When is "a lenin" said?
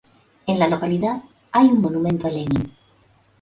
2.25-2.73